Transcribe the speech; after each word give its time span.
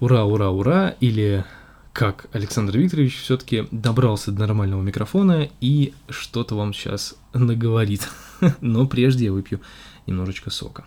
Ура, 0.00 0.24
ура, 0.24 0.48
ура! 0.50 0.96
Или 1.00 1.44
как 1.92 2.26
Александр 2.32 2.78
Викторович 2.78 3.20
все-таки 3.20 3.68
добрался 3.70 4.32
до 4.32 4.40
нормального 4.46 4.80
микрофона 4.80 5.50
и 5.60 5.92
что-то 6.08 6.54
вам 6.54 6.72
сейчас 6.72 7.16
наговорит. 7.34 8.08
Но 8.62 8.86
прежде 8.86 9.26
я 9.26 9.32
выпью 9.32 9.60
немножечко 10.06 10.48
сока. 10.48 10.86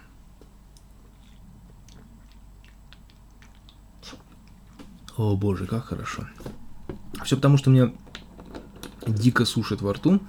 О 5.16 5.36
боже, 5.36 5.68
как 5.68 5.86
хорошо. 5.86 6.28
Все 7.24 7.36
потому, 7.36 7.58
что 7.58 7.70
меня 7.70 7.94
дико 9.06 9.46
сушит 9.46 9.84
во 9.84 9.94
рту 9.94 10.22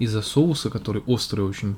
из-за 0.00 0.20
соуса, 0.20 0.68
который 0.68 1.02
острый 1.06 1.42
очень. 1.42 1.76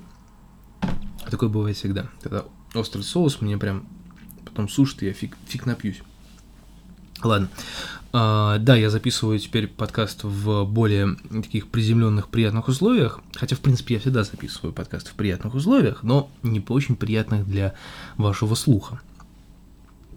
Такое 1.31 1.51
бывает 1.51 1.77
всегда. 1.77 2.09
Когда 2.23 2.47
острый 2.73 3.03
соус 3.03 3.43
мне 3.43 3.59
прям 3.59 3.87
потом 4.47 4.71
сушит, 4.71 5.03
и 5.03 5.07
я 5.07 5.13
фиг, 5.13 5.37
фиг 5.47 5.67
напьюсь. 5.67 6.01
Ладно. 7.23 7.49
А, 8.13 8.59
да, 8.59 8.75
я 8.77 8.91
записываю 8.91 9.39
теперь 9.39 9.67
подкаст 9.67 10.25
в 10.25 10.65
более 10.65 11.17
таких 11.31 11.69
приземленных, 11.69 12.29
приятных 12.29 12.69
условиях. 12.69 13.21
Хотя, 13.35 13.57
в 13.57 13.61
принципе, 13.61 13.95
я 13.95 14.01
всегда 14.01 14.25
записываю 14.25 14.73
подкаст 14.73 15.09
в 15.09 15.15
приятных 15.15 15.55
условиях, 15.55 16.03
но 16.03 16.31
не 16.43 16.61
по 16.61 16.73
очень 16.73 16.97
приятных 16.97 17.47
для 17.47 17.75
вашего 18.17 18.55
слуха. 18.55 19.01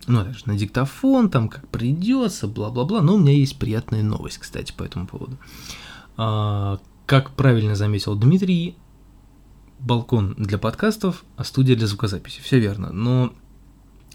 Ну, 0.07 0.23
даже 0.23 0.39
на 0.45 0.57
диктофон, 0.57 1.29
там 1.29 1.49
как 1.49 1.67
придется, 1.67 2.47
бла-бла-бла. 2.47 3.01
Но 3.01 3.15
у 3.15 3.19
меня 3.19 3.33
есть 3.33 3.59
приятная 3.59 4.03
новость, 4.03 4.37
кстати, 4.37 4.71
по 4.71 4.83
этому 4.83 5.05
поводу. 5.05 5.37
А, 6.17 6.79
как 7.05 7.31
правильно 7.31 7.75
заметил 7.75 8.15
Дмитрий, 8.15 8.77
балкон 9.79 10.35
для 10.37 10.57
подкастов, 10.57 11.25
а 11.35 11.43
студия 11.43 11.75
для 11.75 11.87
звукозаписи. 11.87 12.41
Все 12.41 12.59
верно. 12.59 12.91
Но 12.91 13.33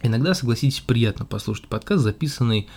иногда, 0.02 0.34
согласитесь, 0.34 0.80
приятно 0.80 1.24
послушать 1.24 1.68
подкаст, 1.68 2.02
записанный 2.02 2.68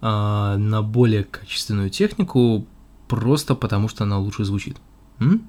а, 0.00 0.56
на 0.56 0.82
более 0.82 1.24
качественную 1.24 1.90
технику, 1.90 2.66
просто 3.08 3.54
потому 3.54 3.88
что 3.88 4.04
она 4.04 4.18
лучше 4.18 4.44
звучит. 4.44 4.76
М? 5.18 5.48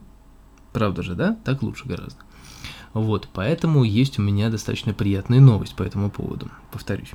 Правда 0.74 1.04
же, 1.04 1.16
да? 1.16 1.38
Так 1.44 1.62
лучше 1.62 1.88
гораздо. 1.88 2.18
Вот, 2.94 3.28
поэтому 3.34 3.84
есть 3.84 4.18
у 4.18 4.22
меня 4.22 4.50
достаточно 4.50 4.94
приятная 4.94 5.40
новость 5.40 5.76
по 5.76 5.84
этому 5.84 6.10
поводу. 6.10 6.50
Повторюсь. 6.72 7.12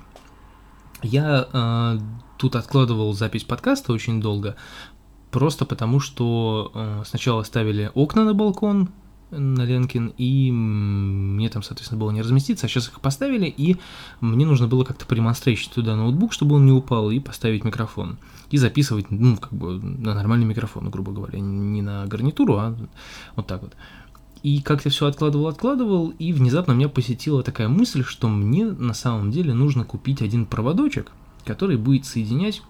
Я 1.03 1.49
э, 1.53 1.99
тут 2.39 2.57
откладывал 2.57 3.13
запись 3.13 3.45
подкаста 3.45 3.93
очень 3.93 4.21
долго, 4.21 4.57
просто 5.31 5.65
потому 5.65 6.01
что 6.01 6.71
э, 6.75 7.03
сначала 7.05 7.43
ставили 7.43 7.91
окна 7.95 8.25
на 8.25 8.35
балкон, 8.35 8.91
на 9.39 9.63
Ленкин, 9.63 10.15
и 10.19 10.51
мне 10.51 11.49
там, 11.49 11.63
соответственно, 11.63 12.01
было 12.01 12.11
не 12.11 12.23
разместиться, 12.23 12.67
а 12.67 12.69
сейчас 12.69 12.89
их 12.89 13.01
поставили, 13.01 13.47
и 13.47 13.77
мне 14.21 14.47
нужно 14.47 14.67
было 14.67 14.85
как-то 14.85 15.07
продемонстрировать 15.07 15.71
туда 15.75 15.97
ноутбук, 15.97 16.33
чтобы 16.33 16.57
он 16.57 16.67
не 16.67 16.73
упал, 16.73 17.11
и 17.11 17.21
поставить 17.21 17.65
микрофон. 17.65 18.19
И 18.51 18.57
записывать, 18.57 19.11
ну, 19.11 19.37
как 19.37 19.53
бы 19.53 19.81
на 19.81 20.15
нормальный 20.15 20.47
микрофон, 20.47 20.91
грубо 20.91 21.13
говоря, 21.13 21.39
не 21.41 21.83
на 21.83 22.07
гарнитуру, 22.07 22.57
а 22.57 22.77
вот 23.37 23.47
так 23.47 23.63
вот. 23.63 23.75
И 24.43 24.61
как-то 24.61 24.91
все 24.91 25.07
откладывал, 25.07 25.49
откладывал, 25.49 26.11
и 26.11 26.33
внезапно 26.33 26.73
меня 26.73 26.89
посетила 26.89 27.43
такая 27.43 27.69
мысль, 27.69 28.05
что 28.05 28.29
мне 28.29 28.67
на 28.67 28.93
самом 28.93 29.31
деле 29.31 29.55
нужно 29.55 29.85
купить 29.85 30.21
один 30.21 30.45
проводочек, 30.45 31.13
который 31.45 31.77
будет 31.77 32.05
соединять 32.05 32.63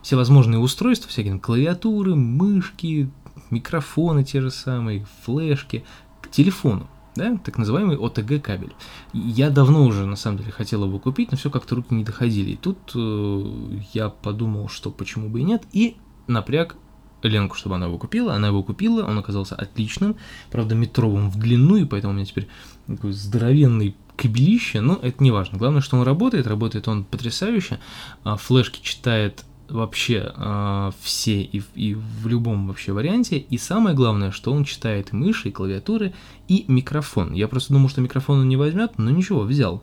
все 0.00 0.16
возможные 0.16 0.58
устройства, 0.58 1.08
всякие 1.08 1.38
клавиатуры, 1.38 2.14
мышки, 2.14 3.10
микрофоны 3.50 4.24
те 4.24 4.40
же 4.40 4.50
самые, 4.50 5.06
флешки, 5.24 5.84
к 6.20 6.30
телефону, 6.30 6.88
да, 7.16 7.38
так 7.44 7.58
называемый 7.58 7.96
OTG 7.96 8.40
кабель. 8.40 8.74
Я 9.12 9.50
давно 9.50 9.84
уже, 9.84 10.06
на 10.06 10.16
самом 10.16 10.38
деле, 10.38 10.52
хотел 10.52 10.84
его 10.84 10.98
купить, 10.98 11.30
но 11.30 11.36
все 11.36 11.50
как-то 11.50 11.74
руки 11.74 11.94
не 11.94 12.04
доходили. 12.04 12.50
И 12.50 12.56
тут 12.56 12.92
э, 12.94 13.78
я 13.92 14.08
подумал, 14.08 14.68
что 14.68 14.90
почему 14.90 15.28
бы 15.28 15.40
и 15.40 15.44
нет, 15.44 15.64
и 15.72 15.96
напряг 16.26 16.76
Ленку, 17.22 17.56
чтобы 17.56 17.76
она 17.76 17.86
его 17.86 17.98
купила. 17.98 18.34
Она 18.34 18.48
его 18.48 18.62
купила, 18.62 19.04
он 19.04 19.18
оказался 19.18 19.54
отличным, 19.54 20.16
правда, 20.50 20.74
метровым 20.74 21.30
в 21.30 21.38
длину, 21.38 21.76
и 21.76 21.84
поэтому 21.84 22.12
у 22.12 22.16
меня 22.16 22.26
теперь 22.26 22.48
такой 22.86 23.12
здоровенный 23.12 23.96
кабелище, 24.16 24.80
но 24.80 24.98
это 25.02 25.22
не 25.22 25.30
важно. 25.30 25.58
Главное, 25.58 25.80
что 25.80 25.96
он 25.96 26.04
работает, 26.04 26.46
работает 26.46 26.86
он 26.86 27.04
потрясающе. 27.04 27.80
А, 28.22 28.36
флешки 28.36 28.80
читает 28.82 29.44
вообще 29.68 30.32
э, 30.36 30.90
все 31.00 31.42
и, 31.42 31.62
и 31.74 31.94
в 31.94 32.26
любом 32.26 32.66
вообще 32.68 32.92
варианте. 32.92 33.38
И 33.38 33.58
самое 33.58 33.96
главное, 33.96 34.30
что 34.30 34.52
он 34.52 34.64
читает 34.64 35.12
мыши, 35.12 35.48
и 35.48 35.52
клавиатуры, 35.52 36.14
и 36.48 36.64
микрофон. 36.68 37.32
Я 37.32 37.48
просто 37.48 37.72
думал, 37.72 37.88
что 37.88 38.00
микрофон 38.00 38.40
он 38.40 38.48
не 38.48 38.56
возьмет, 38.56 38.98
но 38.98 39.10
ничего, 39.10 39.40
взял. 39.40 39.82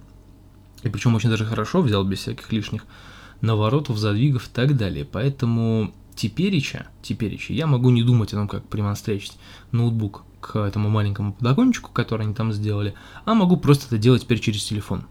И 0.84 0.90
причем 0.90 1.16
очень 1.16 1.30
даже 1.30 1.46
хорошо 1.46 1.82
взял, 1.82 2.04
без 2.04 2.20
всяких 2.20 2.52
лишних 2.52 2.86
наворотов, 3.42 3.98
задвигов 3.98 4.48
и 4.48 4.52
так 4.52 4.78
далее. 4.78 5.06
Поэтому 5.06 5.94
тепереча, 6.16 6.88
тепереча 7.02 7.54
я 7.54 7.68
могу 7.68 7.90
не 7.90 8.04
думать 8.04 8.34
о 8.34 8.38
том, 8.38 8.48
как 8.48 8.68
примонстречить 8.68 9.38
ноутбук 9.72 10.24
к 10.40 10.58
этому 10.58 10.90
маленькому 10.90 11.34
подокончику, 11.34 11.92
который 11.92 12.26
они 12.26 12.34
там 12.34 12.52
сделали, 12.52 12.96
а 13.26 13.34
могу 13.34 13.58
просто 13.58 13.86
это 13.88 13.98
делать 13.98 14.24
теперь 14.24 14.40
через 14.40 14.64
телефон. 14.64 15.06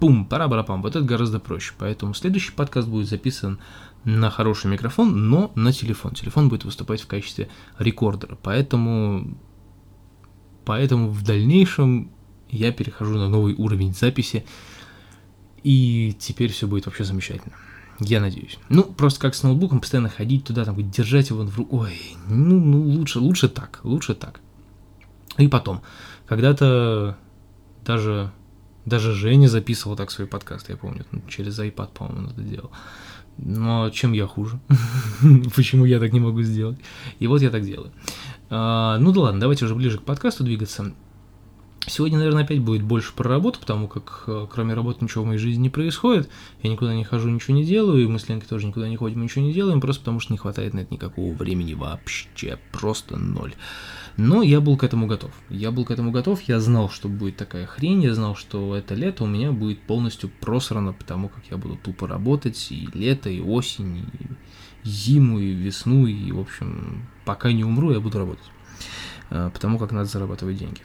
Пум, 0.00 0.24
пара 0.24 0.48
барапам. 0.48 0.82
Вот 0.82 0.96
это 0.96 1.04
гораздо 1.04 1.38
проще. 1.38 1.74
Поэтому 1.78 2.14
следующий 2.14 2.52
подкаст 2.52 2.88
будет 2.88 3.08
записан 3.08 3.60
на 4.04 4.30
хороший 4.30 4.70
микрофон, 4.70 5.28
но 5.28 5.52
на 5.54 5.72
телефон. 5.72 6.14
Телефон 6.14 6.48
будет 6.48 6.64
выступать 6.64 7.02
в 7.02 7.06
качестве 7.06 7.48
рекордера. 7.78 8.38
Поэтому, 8.42 9.36
поэтому 10.64 11.10
в 11.10 11.22
дальнейшем 11.22 12.10
я 12.48 12.72
перехожу 12.72 13.18
на 13.18 13.28
новый 13.28 13.54
уровень 13.54 13.94
записи. 13.94 14.44
И 15.62 16.16
теперь 16.18 16.50
все 16.50 16.66
будет 16.66 16.86
вообще 16.86 17.04
замечательно. 17.04 17.54
Я 17.98 18.20
надеюсь. 18.20 18.58
Ну, 18.70 18.84
просто 18.84 19.20
как 19.20 19.34
с 19.34 19.42
ноутбуком 19.42 19.80
постоянно 19.80 20.08
ходить 20.08 20.44
туда, 20.44 20.64
там, 20.64 20.90
держать 20.90 21.28
его 21.28 21.44
в 21.44 21.56
руку. 21.58 21.80
Ой, 21.80 22.16
ну, 22.26 22.58
ну, 22.58 22.82
лучше, 22.82 23.18
лучше 23.18 23.50
так, 23.50 23.80
лучше 23.82 24.14
так. 24.14 24.40
И 25.36 25.48
потом, 25.48 25.82
когда-то 26.26 27.18
даже, 27.84 28.32
даже 28.86 29.12
Женя 29.12 29.48
записывал 29.48 29.96
так 29.96 30.10
свой 30.10 30.26
подкаст, 30.26 30.68
я 30.68 30.76
помню, 30.76 31.04
через 31.28 31.58
iPad, 31.58 31.90
по-моему, 31.92 32.20
он 32.20 32.32
это 32.32 32.42
делал. 32.42 32.70
Но 33.38 33.90
чем 33.90 34.12
я 34.12 34.26
хуже? 34.26 34.60
Почему 35.54 35.84
я 35.84 35.98
так 35.98 36.12
не 36.12 36.20
могу 36.20 36.42
сделать? 36.42 36.78
И 37.18 37.26
вот 37.26 37.42
я 37.42 37.50
так 37.50 37.64
делаю. 37.64 37.92
А, 38.50 38.98
ну 38.98 39.12
да 39.12 39.20
ладно, 39.22 39.40
давайте 39.40 39.64
уже 39.64 39.74
ближе 39.74 39.98
к 39.98 40.02
подкасту 40.02 40.44
двигаться. 40.44 40.92
Сегодня, 41.86 42.18
наверное, 42.18 42.44
опять 42.44 42.60
будет 42.60 42.82
больше 42.82 43.14
про 43.14 43.28
работу, 43.28 43.58
потому 43.58 43.88
как 43.88 44.24
э, 44.26 44.46
кроме 44.50 44.74
работы 44.74 45.02
ничего 45.02 45.24
в 45.24 45.26
моей 45.26 45.38
жизни 45.38 45.62
не 45.62 45.70
происходит. 45.70 46.28
Я 46.62 46.70
никуда 46.70 46.94
не 46.94 47.04
хожу, 47.04 47.30
ничего 47.30 47.56
не 47.56 47.64
делаю, 47.64 48.04
и 48.04 48.06
мы 48.06 48.18
с 48.18 48.28
Ленкой 48.28 48.48
тоже 48.48 48.66
никуда 48.66 48.88
не 48.88 48.96
ходим, 48.96 49.22
ничего 49.22 49.44
не 49.44 49.52
делаем, 49.52 49.80
просто 49.80 50.02
потому 50.02 50.20
что 50.20 50.32
не 50.32 50.38
хватает 50.38 50.74
на 50.74 50.80
это 50.80 50.92
никакого 50.92 51.32
времени 51.32 51.72
вообще, 51.72 52.58
просто 52.70 53.16
ноль. 53.16 53.54
Но 54.20 54.42
я 54.42 54.60
был 54.60 54.76
к 54.76 54.84
этому 54.84 55.06
готов. 55.06 55.30
Я 55.48 55.70
был 55.70 55.86
к 55.86 55.90
этому 55.90 56.10
готов, 56.10 56.42
я 56.42 56.60
знал, 56.60 56.90
что 56.90 57.08
будет 57.08 57.38
такая 57.38 57.64
хрень, 57.64 58.02
я 58.02 58.14
знал, 58.14 58.36
что 58.36 58.76
это 58.76 58.94
лето 58.94 59.24
у 59.24 59.26
меня 59.26 59.50
будет 59.50 59.80
полностью 59.80 60.28
просрано, 60.28 60.92
потому 60.92 61.30
как 61.30 61.42
я 61.50 61.56
буду 61.56 61.76
тупо 61.76 62.06
работать 62.06 62.70
и 62.70 62.86
лето, 62.92 63.30
и 63.30 63.40
осень, 63.40 64.04
и 64.20 64.86
зиму, 64.86 65.38
и 65.38 65.54
весну, 65.54 66.06
и, 66.06 66.32
в 66.32 66.38
общем, 66.38 67.06
пока 67.24 67.50
не 67.50 67.64
умру, 67.64 67.92
я 67.92 68.00
буду 68.00 68.18
работать. 68.18 68.44
Э, 69.30 69.48
потому 69.54 69.78
как 69.78 69.90
надо 69.90 70.04
зарабатывать 70.04 70.58
деньги. 70.58 70.82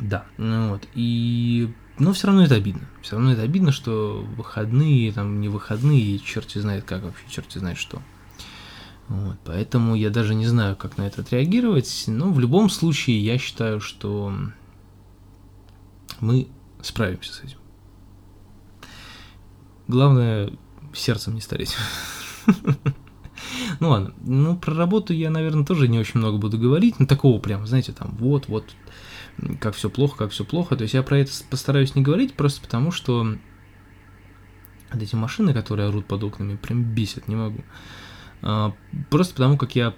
Да, 0.00 0.24
ну 0.38 0.70
вот, 0.70 0.88
и... 0.94 1.72
Но 2.00 2.12
все 2.14 2.26
равно 2.26 2.44
это 2.44 2.56
обидно. 2.56 2.88
Все 3.02 3.14
равно 3.14 3.34
это 3.34 3.42
обидно, 3.42 3.70
что 3.70 4.26
выходные, 4.36 5.12
там, 5.12 5.40
не 5.40 5.48
выходные, 5.48 6.18
черти 6.18 6.58
знает 6.58 6.82
как 6.82 7.04
вообще, 7.04 7.22
черти 7.28 7.58
знает 7.58 7.78
что. 7.78 8.02
Вот, 9.12 9.36
поэтому 9.44 9.94
я 9.94 10.08
даже 10.08 10.34
не 10.34 10.46
знаю, 10.46 10.74
как 10.74 10.96
на 10.96 11.02
это 11.02 11.20
отреагировать, 11.20 12.04
но 12.06 12.32
в 12.32 12.40
любом 12.40 12.70
случае 12.70 13.22
я 13.22 13.36
считаю, 13.36 13.78
что 13.78 14.32
мы 16.20 16.48
справимся 16.80 17.34
с 17.34 17.40
этим. 17.42 17.58
Главное, 19.86 20.50
сердцем 20.94 21.34
не 21.34 21.42
стареть. 21.42 21.76
Ну 23.80 23.90
ладно, 23.90 24.14
ну 24.22 24.56
про 24.56 24.74
работу 24.74 25.12
я, 25.12 25.28
наверное, 25.28 25.66
тоже 25.66 25.88
не 25.88 25.98
очень 25.98 26.18
много 26.18 26.38
буду 26.38 26.56
говорить, 26.56 26.98
но 26.98 27.04
такого 27.04 27.38
прям, 27.38 27.66
знаете, 27.66 27.92
там 27.92 28.16
вот, 28.18 28.48
вот, 28.48 28.74
как 29.60 29.74
все 29.74 29.90
плохо, 29.90 30.16
как 30.16 30.30
все 30.30 30.44
плохо. 30.44 30.74
То 30.74 30.82
есть 30.82 30.94
я 30.94 31.02
про 31.02 31.18
это 31.18 31.30
постараюсь 31.50 31.94
не 31.94 32.02
говорить, 32.02 32.32
просто 32.32 32.62
потому 32.62 32.90
что 32.92 33.36
вот 34.90 35.02
эти 35.02 35.16
машины, 35.16 35.52
которые 35.52 35.88
орут 35.88 36.06
под 36.06 36.24
окнами, 36.24 36.56
прям 36.56 36.82
бесят, 36.82 37.28
не 37.28 37.36
могу. 37.36 37.62
А, 38.42 38.74
просто 39.10 39.34
потому, 39.34 39.56
как 39.56 39.74
я 39.76 39.94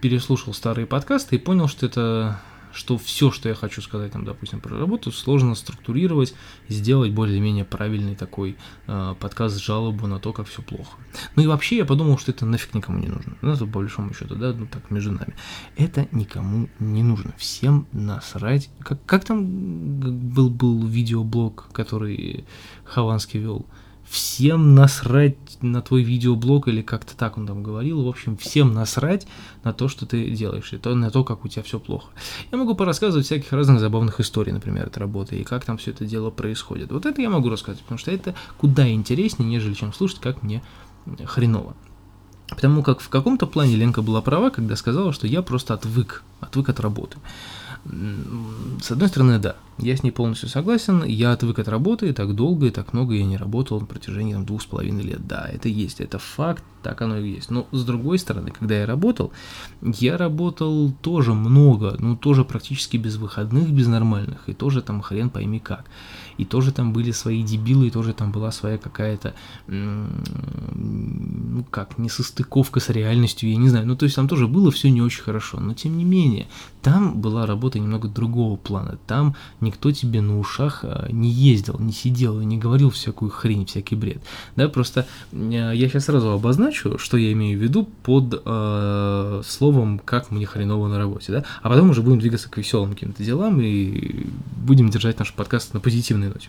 переслушал 0.00 0.54
старые 0.54 0.86
подкасты 0.86 1.36
и 1.36 1.38
понял, 1.38 1.68
что 1.68 1.86
это 1.86 2.40
что 2.72 2.98
все, 2.98 3.30
что 3.30 3.48
я 3.48 3.54
хочу 3.54 3.82
сказать, 3.82 4.12
там, 4.12 4.24
допустим, 4.24 4.60
про 4.60 4.78
работу, 4.78 5.10
сложно 5.10 5.54
структурировать 5.54 6.34
сделать 6.68 7.12
более-менее 7.12 7.64
правильный 7.64 8.14
такой 8.14 8.56
э, 8.86 9.14
подкаст 9.18 9.58
жалобу 9.60 10.06
на 10.06 10.20
то, 10.20 10.32
как 10.32 10.46
все 10.46 10.62
плохо. 10.62 10.96
Ну 11.36 11.42
и 11.42 11.46
вообще 11.46 11.78
я 11.78 11.84
подумал, 11.84 12.18
что 12.18 12.30
это 12.30 12.46
нафиг 12.46 12.74
никому 12.74 12.98
не 12.98 13.08
нужно. 13.08 13.36
Ну, 13.42 13.52
это 13.52 13.66
по 13.66 13.80
большому 13.80 14.14
счету, 14.14 14.36
да, 14.36 14.52
ну 14.52 14.66
так, 14.66 14.90
между 14.90 15.12
нами. 15.12 15.34
Это 15.76 16.06
никому 16.12 16.68
не 16.78 17.02
нужно. 17.02 17.34
Всем 17.38 17.86
насрать. 17.92 18.70
Как, 18.80 19.04
как 19.04 19.24
там 19.24 19.44
был, 19.98 20.50
был 20.50 20.86
видеоблог, 20.86 21.68
который 21.72 22.44
Хованский 22.84 23.40
вел? 23.40 23.66
Всем 24.10 24.74
насрать 24.74 25.36
на 25.60 25.80
твой 25.82 26.02
видеоблог 26.02 26.66
или 26.66 26.82
как-то 26.82 27.16
так 27.16 27.38
он 27.38 27.46
там 27.46 27.62
говорил. 27.62 28.02
В 28.02 28.08
общем, 28.08 28.36
всем 28.36 28.74
насрать 28.74 29.26
на 29.62 29.72
то, 29.72 29.86
что 29.86 30.04
ты 30.04 30.30
делаешь, 30.30 30.72
и 30.72 30.78
то, 30.78 30.94
на 30.96 31.12
то, 31.12 31.22
как 31.22 31.44
у 31.44 31.48
тебя 31.48 31.62
все 31.62 31.78
плохо. 31.78 32.08
Я 32.50 32.58
могу 32.58 32.74
порассказывать 32.74 33.26
всяких 33.26 33.52
разных 33.52 33.78
забавных 33.78 34.18
историй, 34.18 34.52
например, 34.52 34.86
от 34.86 34.98
работы, 34.98 35.36
и 35.36 35.44
как 35.44 35.64
там 35.64 35.78
все 35.78 35.92
это 35.92 36.04
дело 36.04 36.30
происходит. 36.30 36.90
Вот 36.90 37.06
это 37.06 37.22
я 37.22 37.30
могу 37.30 37.48
рассказать, 37.50 37.80
потому 37.82 37.98
что 37.98 38.10
это 38.10 38.34
куда 38.58 38.90
интереснее, 38.90 39.48
нежели 39.48 39.74
чем 39.74 39.92
слушать, 39.92 40.18
как 40.18 40.42
мне 40.42 40.60
хреново. 41.24 41.76
Потому 42.48 42.82
как 42.82 42.98
в 43.00 43.08
каком-то 43.08 43.46
плане 43.46 43.76
Ленка 43.76 44.02
была 44.02 44.20
права, 44.22 44.50
когда 44.50 44.74
сказала, 44.74 45.12
что 45.12 45.28
я 45.28 45.40
просто 45.40 45.74
отвык, 45.74 46.24
отвык 46.40 46.68
от 46.68 46.80
работы. 46.80 47.18
С 48.82 48.90
одной 48.90 49.08
стороны, 49.08 49.38
да, 49.38 49.54
я 49.80 49.96
с 49.96 50.02
ней 50.02 50.10
полностью 50.10 50.48
согласен, 50.48 51.04
я 51.04 51.32
отвык 51.32 51.58
от 51.58 51.68
работы, 51.68 52.08
и 52.08 52.12
так 52.12 52.34
долго 52.34 52.66
и 52.66 52.70
так 52.70 52.92
много 52.92 53.14
я 53.14 53.24
не 53.24 53.36
работал 53.36 53.80
на 53.80 53.86
протяжении 53.86 54.34
там, 54.34 54.44
двух 54.44 54.62
с 54.62 54.66
половиной 54.66 55.02
лет. 55.02 55.26
Да, 55.26 55.48
это 55.48 55.68
есть, 55.68 56.00
это 56.00 56.18
факт, 56.18 56.62
так 56.82 57.02
оно 57.02 57.18
и 57.18 57.30
есть. 57.30 57.50
Но 57.50 57.66
с 57.72 57.84
другой 57.84 58.18
стороны, 58.18 58.50
когда 58.50 58.74
я 58.78 58.86
работал, 58.86 59.32
я 59.82 60.16
работал 60.16 60.92
тоже 61.02 61.34
много, 61.34 61.96
ну 61.98 62.16
тоже 62.16 62.44
практически 62.44 62.96
без 62.96 63.16
выходных, 63.16 63.70
без 63.70 63.86
нормальных, 63.86 64.48
и 64.48 64.54
тоже 64.54 64.82
там 64.82 65.00
хрен 65.00 65.30
пойми 65.30 65.60
как. 65.60 65.86
И 66.38 66.44
тоже 66.44 66.72
там 66.72 66.92
были 66.92 67.10
свои 67.12 67.42
дебилы, 67.42 67.88
и 67.88 67.90
тоже 67.90 68.14
там 68.14 68.32
была 68.32 68.50
своя 68.50 68.78
какая-то, 68.78 69.34
ну 69.66 71.64
как, 71.70 71.98
несостыковка 71.98 72.80
с 72.80 72.88
реальностью, 72.88 73.50
я 73.50 73.56
не 73.56 73.68
знаю. 73.68 73.86
Ну 73.86 73.96
то 73.96 74.04
есть 74.04 74.16
там 74.16 74.26
тоже 74.28 74.46
было 74.46 74.70
все 74.70 74.90
не 74.90 75.02
очень 75.02 75.22
хорошо, 75.22 75.60
но 75.60 75.74
тем 75.74 75.98
не 75.98 76.04
менее, 76.04 76.48
там 76.82 77.20
была 77.20 77.44
работа 77.46 77.78
немного 77.78 78.08
другого 78.08 78.56
плана. 78.56 78.98
Там 79.06 79.34
никто 79.70 79.92
тебе 79.92 80.20
на 80.20 80.38
ушах 80.38 80.80
а, 80.82 81.06
не 81.10 81.30
ездил, 81.30 81.78
не 81.78 81.92
сидел 81.92 82.40
и 82.40 82.44
не 82.44 82.58
говорил 82.58 82.90
всякую 82.90 83.30
хрень, 83.30 83.66
всякий 83.66 83.94
бред. 83.94 84.20
Да, 84.56 84.68
просто 84.68 85.06
я 85.32 85.74
сейчас 85.88 86.06
сразу 86.06 86.30
обозначу, 86.30 86.98
что 86.98 87.16
я 87.16 87.32
имею 87.32 87.58
в 87.58 87.62
виду 87.62 87.88
под 88.02 88.42
э, 88.44 89.42
словом 89.46 90.00
«как 90.00 90.30
мне 90.30 90.44
хреново 90.44 90.88
на 90.88 90.98
работе», 90.98 91.32
да, 91.32 91.44
а 91.62 91.68
потом 91.68 91.90
уже 91.90 92.02
будем 92.02 92.18
двигаться 92.18 92.50
к 92.50 92.58
веселым 92.58 92.90
каким-то 92.90 93.22
делам 93.22 93.60
и 93.60 94.26
будем 94.56 94.90
держать 94.90 95.18
наш 95.18 95.32
подкаст 95.32 95.72
на 95.72 95.80
позитивной 95.80 96.28
ноте. 96.28 96.48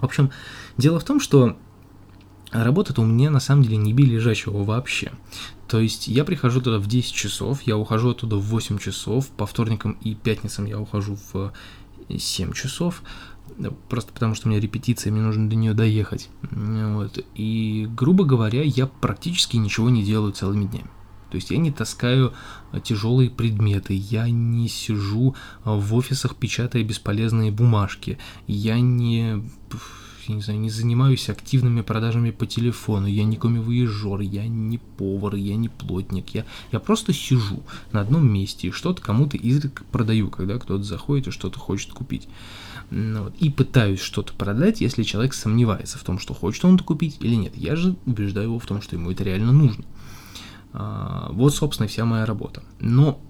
В 0.00 0.04
общем, 0.04 0.30
дело 0.76 1.00
в 1.00 1.04
том, 1.04 1.20
что 1.20 1.56
работа-то 2.52 3.02
у 3.02 3.04
меня 3.04 3.30
на 3.30 3.40
самом 3.40 3.64
деле 3.64 3.76
не 3.76 3.92
били 3.92 4.14
лежачего 4.14 4.62
вообще. 4.62 5.12
То 5.68 5.80
есть 5.80 6.08
я 6.08 6.24
прихожу 6.24 6.62
туда 6.62 6.78
в 6.78 6.86
10 6.86 7.12
часов, 7.12 7.62
я 7.62 7.76
ухожу 7.76 8.10
оттуда 8.10 8.36
в 8.36 8.42
8 8.42 8.78
часов, 8.78 9.28
по 9.28 9.46
вторникам 9.46 9.98
и 10.00 10.14
пятницам 10.14 10.64
я 10.64 10.80
ухожу 10.80 11.18
в 11.32 11.52
7 12.16 12.52
часов, 12.52 13.02
просто 13.88 14.12
потому 14.12 14.34
что 14.34 14.48
у 14.48 14.50
меня 14.50 14.60
репетиция, 14.60 15.12
мне 15.12 15.20
нужно 15.20 15.48
до 15.50 15.56
нее 15.56 15.74
доехать. 15.74 16.30
Вот. 16.50 17.24
И, 17.34 17.88
грубо 17.90 18.24
говоря, 18.24 18.62
я 18.62 18.86
практически 18.86 19.56
ничего 19.56 19.90
не 19.90 20.04
делаю 20.04 20.32
целыми 20.32 20.66
днями. 20.66 20.90
То 21.30 21.36
есть 21.36 21.50
я 21.50 21.58
не 21.58 21.70
таскаю 21.70 22.32
тяжелые 22.82 23.28
предметы, 23.28 23.92
я 23.92 24.30
не 24.30 24.66
сижу 24.68 25.34
в 25.62 25.94
офисах, 25.94 26.36
печатая 26.36 26.82
бесполезные 26.84 27.50
бумажки, 27.50 28.18
я 28.46 28.80
не 28.80 29.44
я 30.28 30.34
не 30.34 30.42
знаю, 30.42 30.60
не 30.60 30.70
занимаюсь 30.70 31.28
активными 31.28 31.80
продажами 31.80 32.30
по 32.30 32.46
телефону, 32.46 33.06
я 33.06 33.24
не 33.24 33.36
комивоежор, 33.36 34.20
я 34.20 34.46
не 34.46 34.78
повар, 34.78 35.34
я 35.34 35.56
не 35.56 35.68
плотник, 35.68 36.30
я, 36.34 36.44
я 36.72 36.80
просто 36.80 37.12
сижу 37.12 37.62
на 37.92 38.00
одном 38.00 38.30
месте 38.30 38.68
и 38.68 38.70
что-то 38.70 39.02
кому-то 39.02 39.36
изредка 39.36 39.84
продаю, 39.90 40.28
когда 40.28 40.58
кто-то 40.58 40.82
заходит 40.82 41.28
и 41.28 41.30
что-то 41.30 41.58
хочет 41.58 41.92
купить. 41.92 42.28
Вот, 42.90 43.34
и 43.38 43.50
пытаюсь 43.50 44.00
что-то 44.00 44.32
продать, 44.32 44.80
если 44.80 45.02
человек 45.02 45.34
сомневается 45.34 45.98
в 45.98 46.04
том, 46.04 46.18
что 46.18 46.32
хочет 46.32 46.64
он 46.64 46.76
это 46.76 46.84
купить 46.84 47.18
или 47.20 47.34
нет. 47.34 47.56
Я 47.56 47.76
же 47.76 47.96
убеждаю 48.06 48.48
его 48.48 48.58
в 48.58 48.66
том, 48.66 48.80
что 48.80 48.96
ему 48.96 49.10
это 49.10 49.24
реально 49.24 49.52
нужно. 49.52 49.84
А, 50.72 51.30
вот, 51.32 51.54
собственно, 51.54 51.88
вся 51.88 52.04
моя 52.04 52.24
работа. 52.24 52.62
Но 52.80 53.20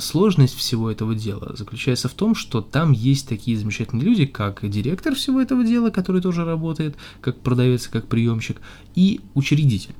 сложность 0.00 0.56
всего 0.56 0.90
этого 0.90 1.14
дела 1.14 1.54
заключается 1.56 2.08
в 2.08 2.14
том, 2.14 2.34
что 2.34 2.60
там 2.60 2.92
есть 2.92 3.28
такие 3.28 3.56
замечательные 3.56 4.04
люди, 4.04 4.26
как 4.26 4.68
директор 4.68 5.14
всего 5.14 5.40
этого 5.40 5.64
дела, 5.64 5.90
который 5.90 6.20
тоже 6.20 6.44
работает 6.44 6.96
как 7.20 7.40
продавец, 7.40 7.88
как 7.88 8.06
приемщик, 8.08 8.60
и 8.94 9.20
учредитель, 9.34 9.94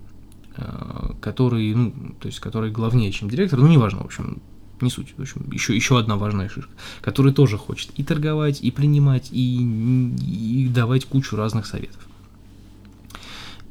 э, 0.57 1.11
который, 1.21 1.75
ну, 1.75 2.15
то 2.21 2.27
есть, 2.27 2.41
который 2.41 2.71
главнее, 2.71 3.13
чем 3.13 3.31
директор, 3.31 3.59
ну, 3.59 3.69
неважно, 3.69 4.01
в 4.01 4.07
общем, 4.07 4.41
не 4.81 4.91
суть. 4.91 5.15
В 5.17 5.23
общем, 5.23 5.51
еще, 5.51 5.75
еще 5.75 5.99
одна 5.99 6.17
важная 6.17 6.49
шишка, 6.49 6.73
который 7.01 7.33
тоже 7.33 7.57
хочет 7.59 7.91
и 7.97 8.05
торговать, 8.05 8.61
и 8.61 8.71
принимать, 8.71 9.29
и, 9.33 9.63
и 10.21 10.69
давать 10.69 11.05
кучу 11.07 11.37
разных 11.37 11.67
советов. 11.67 12.07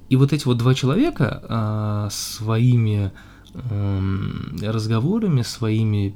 И 0.10 0.16
вот 0.16 0.34
эти 0.34 0.46
вот 0.46 0.58
два 0.58 0.74
человека 0.74 1.44
а, 1.50 2.10
своими 2.12 3.12
разговорами 4.62 5.42
своими 5.42 6.16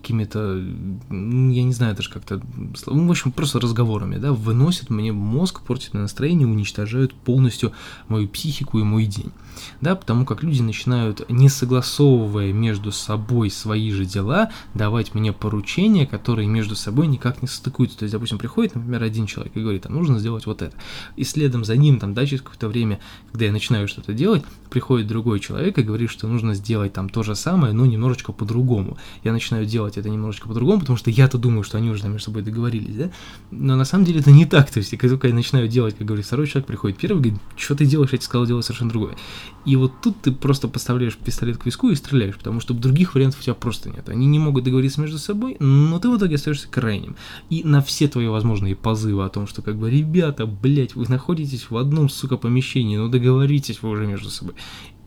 какими-то, 0.00 0.62
ну, 1.10 1.50
я 1.50 1.62
не 1.62 1.72
знаю 1.72 1.94
даже 1.94 2.10
как-то, 2.10 2.40
ну, 2.86 3.06
в 3.06 3.10
общем, 3.10 3.32
просто 3.32 3.60
разговорами, 3.60 4.16
да, 4.16 4.32
выносят 4.32 4.90
мне 4.90 5.12
мозг, 5.12 5.62
портят 5.62 5.94
настроение, 5.94 6.46
уничтожают 6.46 7.14
полностью 7.14 7.72
мою 8.08 8.28
психику 8.28 8.78
и 8.78 8.82
мой 8.82 9.06
день, 9.06 9.32
да, 9.80 9.96
потому 9.96 10.24
как 10.24 10.42
люди 10.42 10.62
начинают, 10.62 11.28
не 11.30 11.48
согласовывая 11.48 12.52
между 12.52 12.92
собой 12.92 13.50
свои 13.50 13.90
же 13.90 14.04
дела, 14.04 14.50
давать 14.74 15.14
мне 15.14 15.32
поручения, 15.32 16.06
которые 16.06 16.48
между 16.48 16.76
собой 16.76 17.06
никак 17.06 17.42
не 17.42 17.48
стыкуются, 17.48 17.98
то 17.98 18.04
есть, 18.04 18.12
допустим, 18.12 18.38
приходит, 18.38 18.74
например, 18.74 19.02
один 19.02 19.26
человек 19.26 19.56
и 19.56 19.60
говорит, 19.60 19.82
там, 19.82 19.94
нужно 19.94 20.18
сделать 20.18 20.46
вот 20.46 20.62
это, 20.62 20.76
и 21.16 21.24
следом 21.24 21.64
за 21.64 21.76
ним, 21.76 21.98
там, 21.98 22.14
да, 22.14 22.26
через 22.26 22.42
какое-то 22.42 22.68
время, 22.68 23.00
когда 23.30 23.46
я 23.46 23.52
начинаю 23.52 23.88
что-то 23.88 24.12
делать, 24.12 24.44
приходит 24.70 25.06
другой 25.06 25.40
человек 25.40 25.78
и 25.78 25.82
говорит, 25.82 26.10
что 26.10 26.28
нужно 26.28 26.54
сделать 26.54 26.92
там 26.92 27.08
то 27.08 27.22
же 27.22 27.34
самое, 27.34 27.72
но 27.72 27.86
немножечко 27.86 28.32
по-другому, 28.32 28.98
я 29.24 29.32
начинаю 29.32 29.64
делать 29.64 29.85
делать 29.86 29.98
это 29.98 30.08
немножечко 30.08 30.48
по-другому, 30.48 30.80
потому 30.80 30.96
что 30.96 31.10
я-то 31.10 31.38
думаю, 31.38 31.62
что 31.62 31.78
они 31.78 31.90
уже 31.90 32.02
там 32.02 32.12
между 32.12 32.26
собой 32.26 32.42
договорились, 32.42 32.96
да? 32.96 33.10
Но 33.50 33.76
на 33.76 33.84
самом 33.84 34.04
деле 34.04 34.20
это 34.20 34.30
не 34.30 34.44
так. 34.44 34.70
То 34.70 34.78
есть, 34.78 34.90
как 34.96 35.10
только 35.10 35.28
я 35.28 35.34
начинаю 35.34 35.68
делать, 35.68 35.96
как 35.96 36.06
говорит 36.06 36.26
второй 36.26 36.46
человек, 36.46 36.66
приходит 36.66 36.98
первый, 36.98 37.20
говорит, 37.20 37.40
что 37.56 37.74
ты 37.74 37.86
делаешь, 37.86 38.10
я 38.12 38.18
тебе 38.18 38.26
сказал 38.26 38.46
делать 38.46 38.64
совершенно 38.64 38.90
другое. 38.90 39.16
И 39.64 39.76
вот 39.76 39.92
тут 40.02 40.20
ты 40.22 40.32
просто 40.32 40.68
поставляешь 40.68 41.16
пистолет 41.16 41.58
к 41.58 41.66
виску 41.66 41.90
и 41.90 41.94
стреляешь, 41.94 42.36
потому 42.36 42.60
что 42.60 42.74
других 42.74 43.14
вариантов 43.14 43.40
у 43.40 43.42
тебя 43.42 43.54
просто 43.54 43.90
нет. 43.90 44.08
Они 44.08 44.26
не 44.26 44.38
могут 44.38 44.64
договориться 44.64 45.00
между 45.00 45.18
собой, 45.18 45.56
но 45.60 45.98
ты 45.98 46.08
в 46.08 46.16
итоге 46.16 46.36
остаешься 46.36 46.68
крайним. 46.68 47.16
И 47.50 47.62
на 47.64 47.80
все 47.80 48.08
твои 48.08 48.26
возможные 48.26 48.76
позывы 48.76 49.24
о 49.24 49.28
том, 49.28 49.46
что 49.46 49.62
как 49.62 49.76
бы, 49.76 49.90
ребята, 49.90 50.46
блядь, 50.46 50.94
вы 50.94 51.06
находитесь 51.08 51.70
в 51.70 51.76
одном, 51.76 52.08
сука, 52.08 52.36
помещении, 52.36 52.96
но 52.96 53.08
договоритесь 53.08 53.82
вы 53.82 53.90
уже 53.90 54.06
между 54.06 54.30
собой 54.30 54.54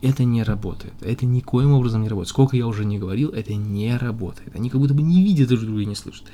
это 0.02 0.24
не 0.24 0.42
работает. 0.42 0.94
Это 1.00 1.26
никоим 1.26 1.72
образом 1.72 2.02
не 2.02 2.08
работает. 2.08 2.28
Сколько 2.30 2.56
я 2.56 2.66
уже 2.66 2.84
не 2.84 2.98
говорил, 2.98 3.30
это 3.30 3.54
не 3.54 3.96
работает. 3.96 4.54
Они 4.54 4.70
как 4.70 4.80
будто 4.80 4.94
бы 4.94 5.02
не 5.02 5.22
видят 5.22 5.48
друг 5.48 5.60
друга 5.62 5.80
и 5.80 5.86
не 5.86 5.94
слышат. 5.94 6.26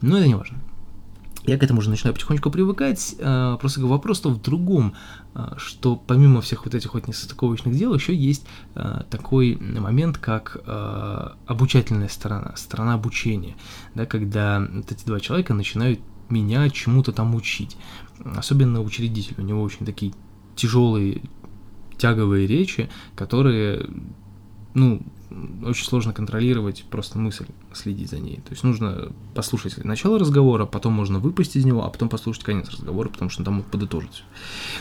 Но 0.00 0.16
это 0.16 0.26
не 0.26 0.34
важно. 0.34 0.58
Я 1.44 1.58
к 1.58 1.62
этому 1.64 1.80
уже 1.80 1.90
начинаю 1.90 2.14
потихонечку 2.14 2.50
привыкать. 2.50 3.16
А, 3.18 3.56
просто 3.56 3.84
вопрос-то 3.84 4.30
в 4.30 4.40
другом, 4.40 4.94
а, 5.34 5.54
что 5.56 5.96
помимо 5.96 6.40
всех 6.40 6.64
вот 6.64 6.74
этих 6.74 6.94
вот 6.94 7.08
несостыковочных 7.08 7.76
дел, 7.76 7.92
еще 7.92 8.14
есть 8.14 8.46
а, 8.74 9.04
такой 9.10 9.56
момент, 9.56 10.18
как 10.18 10.62
обучательная 11.46 12.08
сторона, 12.08 12.54
сторона 12.56 12.94
обучения, 12.94 13.56
да, 13.94 14.06
когда 14.06 14.66
вот 14.72 14.92
эти 14.92 15.04
два 15.04 15.18
человека 15.20 15.54
начинают 15.54 16.00
меня 16.28 16.70
чему-то 16.70 17.12
там 17.12 17.34
учить. 17.34 17.76
Особенно 18.36 18.80
учредитель, 18.80 19.34
у 19.38 19.42
него 19.42 19.62
очень 19.62 19.84
такие 19.84 20.14
тяжелые 20.54 21.22
тяговые 22.02 22.48
речи, 22.48 22.90
которые, 23.14 23.88
ну, 24.74 25.00
очень 25.64 25.86
сложно 25.86 26.12
контролировать 26.12 26.84
просто 26.90 27.16
мысль, 27.16 27.46
следить 27.72 28.10
за 28.10 28.18
ней. 28.18 28.36
То 28.38 28.50
есть 28.50 28.64
нужно 28.64 29.12
послушать 29.34 29.82
начало 29.84 30.18
разговора, 30.18 30.66
потом 30.66 30.94
можно 30.94 31.20
выпасть 31.20 31.54
из 31.54 31.64
него, 31.64 31.84
а 31.84 31.90
потом 31.90 32.08
послушать 32.08 32.42
конец 32.42 32.68
разговора, 32.70 33.08
потому 33.08 33.30
что 33.30 33.44
там 33.44 33.62
подытожить. 33.62 34.24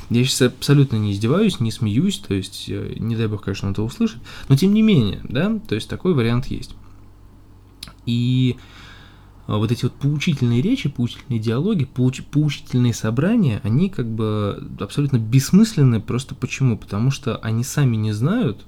Я 0.09 0.23
сейчас 0.25 0.41
абсолютно 0.41 0.95
не 0.95 1.11
издеваюсь, 1.11 1.59
не 1.59 1.71
смеюсь, 1.71 2.17
то 2.17 2.33
есть 2.33 2.65
э, 2.69 2.95
не 2.97 3.15
дай 3.15 3.27
бог, 3.27 3.43
конечно, 3.43 3.69
это 3.69 3.83
услышать, 3.83 4.21
но 4.49 4.57
тем 4.57 4.73
не 4.73 4.81
менее, 4.81 5.21
да, 5.23 5.59
то 5.67 5.75
есть 5.75 5.87
такой 5.87 6.15
вариант 6.15 6.47
есть. 6.47 6.75
И 8.07 8.57
вот 9.57 9.71
эти 9.71 9.83
вот 9.83 9.93
поучительные 9.93 10.61
речи, 10.61 10.89
поучительные 10.89 11.39
диалоги, 11.39 11.85
поуч, 11.85 12.23
поучительные 12.23 12.93
собрания, 12.93 13.59
они 13.63 13.89
как 13.89 14.07
бы 14.07 14.71
абсолютно 14.79 15.17
бессмысленны. 15.17 15.99
Просто 15.99 16.35
почему? 16.35 16.77
Потому 16.77 17.11
что 17.11 17.37
они 17.37 17.63
сами 17.63 17.95
не 17.95 18.11
знают 18.11 18.65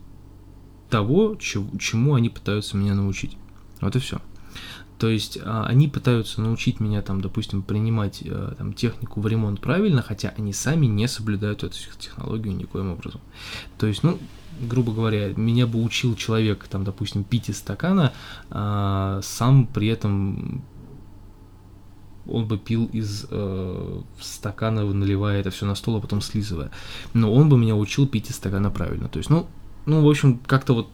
того, 0.89 1.35
чему, 1.35 2.15
они 2.15 2.29
пытаются 2.29 2.77
меня 2.77 2.95
научить. 2.95 3.37
Вот 3.81 3.95
и 3.95 3.99
все. 3.99 4.19
То 4.99 5.09
есть 5.09 5.37
а, 5.43 5.65
они 5.65 5.87
пытаются 5.87 6.39
научить 6.39 6.79
меня, 6.79 7.01
там, 7.01 7.19
допустим, 7.19 7.61
принимать 7.61 8.23
а, 8.25 8.55
там, 8.55 8.73
технику 8.73 9.19
в 9.19 9.27
ремонт 9.27 9.59
правильно, 9.59 10.01
хотя 10.01 10.33
они 10.37 10.53
сами 10.53 10.85
не 10.85 11.07
соблюдают 11.07 11.63
эту 11.63 11.75
технологию 11.99 12.55
никоим 12.55 12.91
образом. 12.91 13.19
То 13.77 13.87
есть, 13.87 14.03
ну, 14.03 14.17
грубо 14.61 14.93
говоря, 14.93 15.33
меня 15.35 15.67
бы 15.67 15.83
учил 15.83 16.15
человек, 16.15 16.67
там, 16.69 16.83
допустим, 16.83 17.23
пить 17.23 17.49
из 17.49 17.57
стакана, 17.57 18.13
а, 18.49 19.19
сам 19.23 19.67
при 19.67 19.87
этом 19.87 20.63
он 22.27 22.45
бы 22.45 22.57
пил 22.57 22.89
из 22.93 23.25
э, 23.29 24.01
стакана, 24.19 24.83
наливая 24.83 25.39
это 25.39 25.49
все 25.49 25.65
на 25.65 25.75
стол, 25.75 25.97
а 25.97 26.01
потом 26.01 26.21
слизывая. 26.21 26.71
Но 27.13 27.33
он 27.33 27.49
бы 27.49 27.57
меня 27.57 27.75
учил 27.75 28.07
пить 28.07 28.29
из 28.29 28.35
стакана 28.35 28.71
правильно. 28.71 29.09
То 29.09 29.19
есть, 29.19 29.29
ну, 29.29 29.47
ну, 29.85 30.01
в 30.01 30.09
общем, 30.09 30.39
как-то 30.47 30.73
вот 30.73 30.87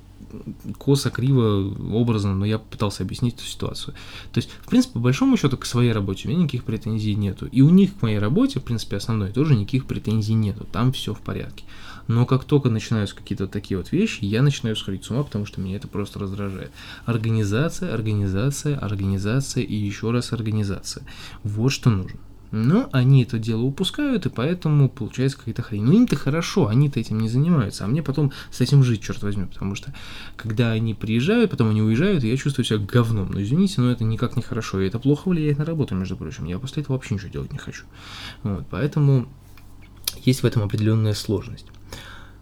косо, 0.77 1.09
криво, 1.09 1.73
образно, 1.93 2.35
но 2.35 2.45
я 2.45 2.59
пытался 2.59 3.03
объяснить 3.03 3.35
эту 3.35 3.43
ситуацию. 3.43 3.93
То 4.31 4.39
есть, 4.39 4.49
в 4.61 4.69
принципе, 4.69 4.93
по 4.93 4.99
большому 4.99 5.37
счету, 5.37 5.57
к 5.57 5.65
своей 5.65 5.91
работе 5.91 6.27
у 6.27 6.31
меня 6.31 6.43
никаких 6.43 6.63
претензий 6.63 7.15
нету. 7.15 7.47
И 7.47 7.61
у 7.61 7.69
них 7.69 7.97
к 7.97 8.01
моей 8.01 8.19
работе, 8.19 8.59
в 8.59 8.63
принципе, 8.63 8.97
основной 8.97 9.31
тоже 9.31 9.55
никаких 9.55 9.85
претензий 9.85 10.33
нету. 10.33 10.65
Там 10.71 10.91
все 10.91 11.13
в 11.13 11.21
порядке. 11.21 11.63
Но 12.07 12.25
как 12.25 12.43
только 12.43 12.69
начинаются 12.69 13.15
какие-то 13.15 13.47
такие 13.47 13.77
вот 13.77 13.91
вещи, 13.91 14.25
я 14.25 14.41
начинаю 14.41 14.75
сходить 14.75 15.03
с 15.03 15.11
ума, 15.11 15.23
потому 15.23 15.45
что 15.45 15.61
меня 15.61 15.75
это 15.75 15.87
просто 15.87 16.19
раздражает. 16.19 16.71
Организация, 17.05 17.93
организация, 17.93 18.77
организация 18.77 19.63
и 19.63 19.75
еще 19.75 20.09
раз 20.11 20.33
организация. 20.33 21.05
Вот 21.43 21.69
что 21.69 21.91
нужно. 21.91 22.19
Но 22.51 22.89
они 22.91 23.23
это 23.23 23.37
дело 23.37 23.61
упускают, 23.61 24.25
и 24.25 24.29
поэтому 24.29 24.89
получается 24.89 25.37
какая-то 25.37 25.61
хрень. 25.61 25.83
Ну 25.83 25.93
им-то 25.93 26.15
хорошо, 26.15 26.67
они-то 26.67 26.99
этим 26.99 27.19
не 27.19 27.29
занимаются, 27.29 27.85
а 27.85 27.87
мне 27.87 28.01
потом 28.01 28.31
с 28.49 28.59
этим 28.61 28.83
жить, 28.83 29.01
черт 29.03 29.21
возьми, 29.21 29.45
потому 29.45 29.75
что 29.75 29.93
когда 30.35 30.71
они 30.71 30.93
приезжают, 30.95 31.51
потом 31.51 31.69
они 31.69 31.81
уезжают, 31.81 32.23
я 32.23 32.35
чувствую 32.37 32.65
себя 32.65 32.79
говном. 32.79 33.31
Ну 33.31 33.41
извините, 33.41 33.81
но 33.81 33.91
это 33.91 34.03
никак 34.03 34.35
не 34.35 34.41
хорошо, 34.41 34.81
и 34.81 34.87
это 34.87 34.99
плохо 34.99 35.29
влияет 35.29 35.59
на 35.59 35.65
работу, 35.65 35.95
между 35.95 36.17
прочим. 36.17 36.45
Я 36.45 36.57
после 36.59 36.81
этого 36.81 36.95
вообще 36.95 37.15
ничего 37.15 37.29
делать 37.29 37.51
не 37.51 37.59
хочу. 37.59 37.85
Вот, 38.43 38.65
поэтому 38.69 39.27
есть 40.25 40.41
в 40.41 40.45
этом 40.45 40.63
определенная 40.63 41.13
сложность. 41.13 41.67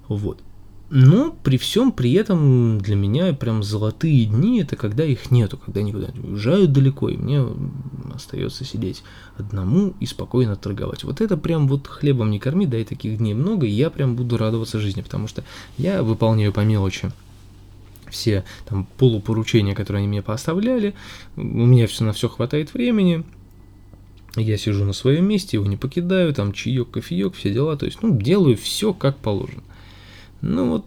Вот. 0.08 0.42
Но 0.90 1.36
при 1.44 1.58
всем 1.58 1.92
при 1.92 2.14
этом 2.14 2.80
для 2.80 2.96
меня 2.96 3.34
прям 3.34 3.62
золотые 3.62 4.26
дни 4.26 4.62
это 4.62 4.78
когда 4.78 5.04
их 5.04 5.32
нету, 5.32 5.58
когда 5.58 5.82
они 5.82 5.92
куда-нибудь 5.92 6.30
уезжают 6.30 6.72
далеко, 6.72 7.10
и 7.10 7.18
мне 7.18 7.44
остается 8.14 8.64
сидеть 8.64 9.04
одному 9.38 9.94
и 10.00 10.06
спокойно 10.06 10.56
торговать. 10.56 11.04
Вот 11.04 11.20
это 11.20 11.36
прям 11.36 11.68
вот 11.68 11.88
хлебом 11.88 12.32
не 12.32 12.40
корми, 12.40 12.66
да 12.66 12.78
и 12.78 12.86
таких 12.86 13.18
дней 13.18 13.34
много, 13.34 13.66
и 13.66 13.72
я 13.72 13.90
прям 13.90 14.16
буду 14.16 14.38
радоваться 14.38 14.80
жизни, 14.80 15.02
потому 15.02 15.28
что 15.28 15.44
я 15.78 16.04
выполняю 16.04 16.54
по 16.54 16.62
мелочи 16.62 17.12
все 18.10 18.46
там 18.66 18.88
полупоручения, 18.98 19.76
которые 19.76 20.00
они 20.00 20.08
мне 20.08 20.22
поставляли, 20.22 20.94
у 21.36 21.42
меня 21.42 21.88
все 21.88 22.06
на 22.06 22.14
все 22.14 22.30
хватает 22.30 22.74
времени, 22.74 23.26
я 24.38 24.58
сижу 24.58 24.86
на 24.86 24.94
своем 24.94 25.26
месте, 25.26 25.58
его 25.58 25.66
не 25.66 25.76
покидаю, 25.76 26.34
там 26.34 26.54
чаек, 26.54 26.92
кофеек, 26.92 27.36
все 27.36 27.54
дела, 27.54 27.76
то 27.76 27.86
есть, 27.86 28.02
ну, 28.02 28.18
делаю 28.18 28.56
все 28.56 28.94
как 28.94 29.18
положено. 29.18 29.64
Ну 30.42 30.70
вот, 30.70 30.86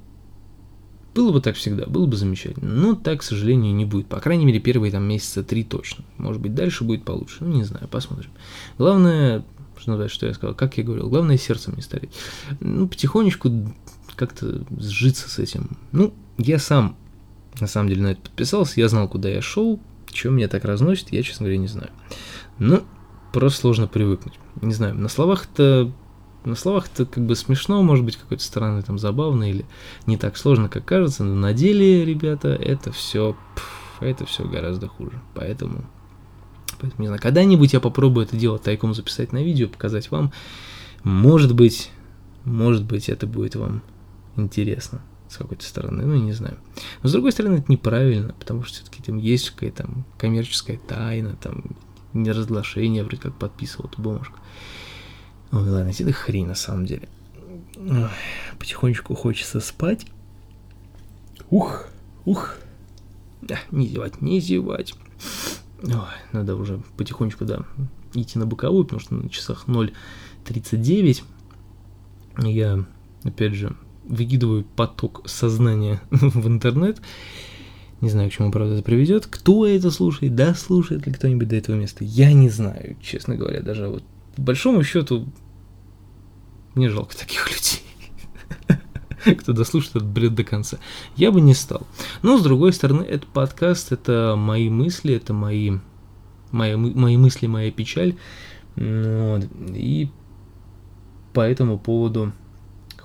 было 1.15 1.33
бы 1.33 1.41
так 1.41 1.57
всегда, 1.57 1.87
было 1.87 2.07
бы 2.07 2.17
замечательно. 2.17 2.71
Но 2.71 2.95
так, 2.95 3.21
к 3.21 3.23
сожалению, 3.23 3.75
не 3.75 3.85
будет. 3.85 4.07
По 4.07 4.21
крайней 4.21 4.45
мере, 4.45 4.61
первые 4.61 4.93
там 4.93 5.05
месяца 5.05 5.43
три 5.43 5.65
точно. 5.65 6.05
Может 6.19 6.41
быть, 6.41 6.55
дальше 6.55 6.85
будет 6.85 7.05
получше. 7.05 7.39
Ну, 7.41 7.53
не 7.53 7.65
знаю, 7.65 7.89
посмотрим. 7.89 8.31
Главное, 8.79 9.45
что, 9.77 9.97
да, 9.97 10.09
что 10.09 10.27
я 10.27 10.35
сказал, 10.35 10.55
как 10.55 10.79
я 10.79 10.85
говорил, 10.85 11.09
главное 11.09 11.37
сердцем 11.37 11.75
не 11.75 11.83
стареть. 11.83 12.11
Ну, 12.61 12.87
потихонечку 12.87 13.51
как-то 14.15 14.65
сжиться 14.79 15.29
с 15.29 15.39
этим. 15.39 15.77
Ну, 15.93 16.15
я 16.39 16.59
сам, 16.59 16.97
на 17.61 17.67
самом 17.67 17.89
деле, 17.89 18.03
на 18.03 18.09
это 18.09 18.21
подписался, 18.21 18.81
я 18.81 18.89
знал, 18.89 19.09
куда 19.09 19.29
я 19.29 19.43
шел, 19.43 19.81
что 20.13 20.31
меня 20.31 20.49
так 20.49 20.65
разносит, 20.65 21.13
я, 21.13 21.23
честно 21.23 21.45
говоря, 21.45 21.59
не 21.59 21.69
знаю. 21.69 21.91
Ну, 22.59 22.83
просто 23.33 23.61
сложно 23.61 23.89
привыкнуть. 23.89 24.35
Не 24.61 24.75
знаю, 24.75 24.95
на 24.95 25.09
словах-то 25.09 25.93
на 26.45 26.55
словах 26.55 26.89
это 26.93 27.07
как 27.07 27.25
бы 27.25 27.37
смешно, 27.37 27.83
может 27.83 28.05
быть, 28.05 28.17
какой-то 28.17 28.43
стороны 28.43 28.83
там 28.83 28.99
забавно 28.99 29.49
или 29.51 29.67
не 30.07 30.17
так 30.17 30.37
сложно, 30.37 30.69
как 30.69 30.85
кажется, 30.85 31.25
но 31.25 31.35
на 31.35 31.53
деле, 31.53 32.05
ребята, 32.05 32.49
это 32.49 32.93
все, 32.93 33.37
это 34.01 34.25
все 34.27 34.47
гораздо 34.47 34.89
хуже. 34.89 35.21
Поэтому, 35.35 35.85
поэтому, 36.81 37.03
не 37.03 37.07
знаю, 37.07 37.21
когда-нибудь 37.21 37.73
я 37.73 37.81
попробую 37.81 38.27
это 38.27 38.37
дело 38.37 38.59
тайком 38.59 38.95
записать 38.95 39.33
на 39.33 39.43
видео, 39.43 39.69
показать 39.69 40.11
вам. 40.11 40.33
Может 41.03 41.55
быть, 41.55 41.91
может 42.45 42.85
быть, 42.85 43.09
это 43.09 43.27
будет 43.27 43.57
вам 43.57 43.83
интересно 44.37 45.03
с 45.29 45.37
какой-то 45.37 45.65
стороны, 45.65 46.05
ну, 46.05 46.17
не 46.17 46.33
знаю. 46.33 46.59
Но 47.03 47.09
с 47.09 47.13
другой 47.13 47.33
стороны, 47.33 47.57
это 47.57 47.71
неправильно, 47.71 48.35
потому 48.39 48.65
что 48.65 48.79
все-таки 48.79 49.03
там 49.03 49.19
есть 49.19 49.51
какая-то 49.51 49.89
коммерческая 50.19 50.79
тайна, 50.79 51.37
там 51.41 51.77
неразглашение, 52.13 53.05
вроде 53.05 53.23
как 53.23 53.39
подписывал 53.39 53.89
эту 53.89 54.03
бумажку. 54.03 54.37
Ой, 55.53 55.69
ладно, 55.69 55.91
это 55.91 56.13
хрень 56.13 56.47
на 56.47 56.55
самом 56.55 56.87
деле. 56.87 57.09
Ой, 57.77 58.09
потихонечку 58.59 59.15
хочется 59.15 59.61
спать. 59.61 60.07
Ух, 61.51 61.87
ух. 62.25 62.57
Да, 63.43 63.59
не 63.71 63.89
зевать, 63.89 64.21
не 64.21 64.41
зевать. 64.41 64.95
Ой, 65.83 65.93
надо 66.33 66.57
уже 66.57 66.81
потихонечку, 66.97 67.45
да, 67.45 67.65
идти 68.15 68.39
на 68.39 68.47
боковую, 68.47 68.85
потому 68.85 69.01
что 69.01 69.15
на 69.15 69.29
часах 69.29 69.65
0.39 69.67 71.23
я, 72.39 72.85
опять 73.25 73.55
же, 73.55 73.75
выкидываю 74.05 74.65
поток 74.77 75.23
сознания 75.27 76.01
в 76.11 76.47
интернет. 76.47 77.01
Не 78.01 78.09
знаю, 78.09 78.31
к 78.31 78.33
чему, 78.33 78.51
правда, 78.51 78.75
это 78.75 78.83
приведет. 78.83 79.27
Кто 79.27 79.67
это 79.67 79.91
слушает, 79.91 80.35
да, 80.35 80.55
слушает 80.55 81.07
ли 81.07 81.13
кто-нибудь 81.13 81.49
до 81.49 81.57
этого 81.57 81.77
места, 81.77 82.05
я 82.05 82.33
не 82.33 82.49
знаю, 82.49 82.97
честно 83.01 83.37
говоря. 83.37 83.61
Даже 83.61 83.89
вот 83.89 84.05
по 84.37 84.43
большому 84.43 84.83
счету, 84.83 85.27
мне 86.75 86.89
жалко 86.89 87.17
таких 87.17 87.49
людей, 87.51 87.83
кто 89.37 89.53
дослушает 89.53 89.97
этот 89.97 90.09
бред 90.09 90.35
до 90.35 90.45
конца. 90.45 90.79
Я 91.17 91.33
бы 91.33 91.41
не 91.41 91.55
стал. 91.55 91.87
Но, 92.23 92.39
с 92.39 92.43
другой 92.43 92.73
стороны, 92.73 93.03
этот 93.03 93.29
подкаст– 93.29 93.93
это 93.93 94.35
мои 94.37 94.69
мысли, 94.71 95.15
это 95.15 95.33
мои, 95.33 95.79
мои, 96.53 96.77
мои 96.77 97.17
мысли, 97.17 97.47
моя 97.47 97.71
печаль. 97.71 98.17
Вот. 98.77 99.47
И 99.75 100.11
по 101.33 101.41
этому 101.41 101.79
поводу 101.79 102.33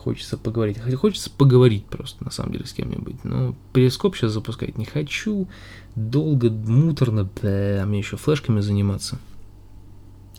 хочется 0.05 0.37
поговорить. 0.37 0.77
Хотя 0.77 0.95
хочется 0.97 1.31
поговорить 1.31 1.85
просто, 1.85 2.23
на 2.23 2.31
самом 2.31 2.53
деле, 2.53 2.65
с 2.65 2.73
кем-нибудь. 2.73 3.23
Но 3.23 3.55
перископ 3.73 4.15
сейчас 4.15 4.31
запускать 4.31 4.77
не 4.77 4.85
хочу. 4.85 5.47
Долго, 5.95 6.51
муторно, 6.51 7.27
да, 7.41 7.83
мне 7.87 7.99
еще 7.99 8.15
флешками 8.15 8.59
заниматься. 8.59 9.17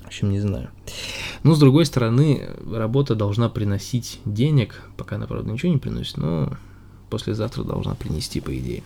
В 0.07 0.09
общем, 0.09 0.31
не 0.31 0.39
знаю. 0.39 0.71
Но, 1.43 1.57
с 1.57 1.59
другой 1.59 1.85
стороны, 1.85 2.49
работа 2.73 3.17
должна 3.17 3.49
приносить 3.49 4.21
денег, 4.25 4.85
пока 4.97 5.17
она, 5.17 5.27
правда, 5.27 5.51
ничего 5.51 5.73
не 5.73 5.79
приносит, 5.79 6.17
но 6.17 6.57
послезавтра 7.11 7.65
должна 7.65 7.97
принести, 7.97 8.41
по 8.41 8.57
идее. 8.57 8.85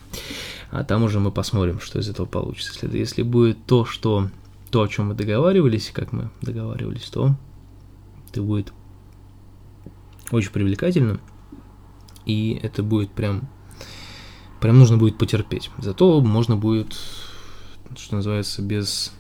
А 0.70 0.82
там 0.82 1.02
уже 1.02 1.20
мы 1.20 1.30
посмотрим, 1.30 1.78
что 1.78 1.98
из 1.98 2.08
этого 2.08 2.24
получится. 2.24 2.72
Если, 2.72 2.98
если 2.98 3.22
будет 3.22 3.58
то, 3.66 3.84
что 3.84 4.30
то, 4.70 4.80
о 4.80 4.88
чем 4.88 5.08
мы 5.08 5.14
договаривались, 5.14 5.90
как 5.92 6.12
мы 6.12 6.30
договаривались, 6.40 7.10
то 7.10 7.34
это 8.30 8.42
будет 8.42 8.72
очень 10.30 10.52
привлекательно. 10.52 11.20
И 12.24 12.58
это 12.62 12.82
будет 12.82 13.10
прям, 13.10 13.46
прям 14.58 14.78
нужно 14.78 14.96
будет 14.96 15.18
потерпеть. 15.18 15.70
Зато 15.76 16.22
можно 16.22 16.56
будет, 16.56 16.96
что 17.94 18.16
называется, 18.16 18.62
без 18.62 19.12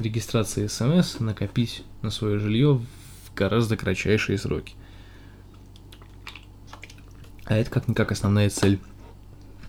регистрации 0.00 0.66
СМС 0.66 1.20
накопить 1.20 1.84
на 2.02 2.10
свое 2.10 2.38
жилье 2.38 2.74
в 2.74 3.34
гораздо 3.34 3.76
кратчайшие 3.76 4.38
сроки. 4.38 4.74
А 7.44 7.56
это 7.56 7.70
как-никак 7.70 8.12
основная 8.12 8.48
цель 8.50 8.78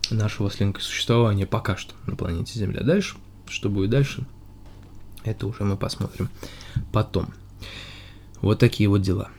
нашего 0.10 0.50
с 0.50 0.60
Ленкой 0.60 0.84
существования 0.84 1.46
пока 1.46 1.78
что 1.78 1.94
на 2.06 2.16
планете 2.16 2.60
Земля. 2.60 2.82
Дальше, 2.84 3.18
что 3.48 3.70
будет 3.70 3.90
дальше, 3.90 4.26
это 5.24 5.48
уже 5.48 5.64
мы 5.64 5.78
посмотрим 5.78 6.30
потом. 6.92 7.34
Вот 8.42 8.60
такие 8.60 8.90
вот 8.90 9.02
дела. 9.02 9.30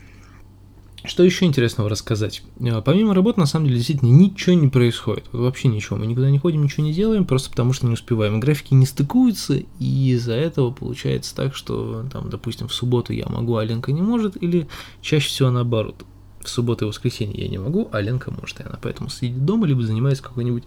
Что 1.05 1.25
еще 1.25 1.47
интересного 1.47 1.91
рассказать? 1.91 2.43
Э, 2.61 2.81
помимо 2.81 3.13
работы, 3.13 3.41
на 3.41 3.47
самом 3.47 3.67
деле, 3.67 3.79
действительно 3.79 4.11
ничего 4.11 4.55
не 4.55 4.69
происходит. 4.69 5.25
Вообще 5.33 5.67
ничего. 5.67 5.97
Мы 5.97 6.07
никуда 6.07 6.31
не 6.31 6.39
ходим, 6.39 6.63
ничего 6.63 6.85
не 6.85 6.93
делаем, 6.93 7.25
просто 7.25 7.51
потому 7.51 7.73
что 7.73 7.87
не 7.87 7.95
успеваем. 7.95 8.39
Графики 8.39 8.73
не 8.75 8.87
стыкуются, 8.87 9.55
и 9.81 10.11
из-за 10.13 10.35
этого 10.35 10.71
получается 10.71 11.35
так, 11.35 11.57
что, 11.57 12.07
там, 12.13 12.31
допустим, 12.31 12.69
в 12.69 12.75
субботу 12.75 13.13
я 13.13 13.27
могу, 13.27 13.57
а 13.57 13.65
Ленка 13.65 13.91
не 13.91 14.03
может, 14.03 14.41
или 14.41 14.69
чаще 15.01 15.29
всего 15.29 15.51
наоборот. 15.51 16.05
В 16.41 16.49
субботу 16.49 16.85
и 16.85 16.89
воскресенье 16.89 17.43
я 17.43 17.49
не 17.49 17.59
могу, 17.59 17.89
а 17.93 18.01
Ленка 18.01 18.31
может, 18.31 18.61
и 18.61 18.65
она 18.65 18.79
поэтому 18.81 19.09
сидит 19.11 19.45
дома, 19.45 19.67
либо 19.67 19.83
занимается 19.83 20.23
какой-нибудь 20.23 20.65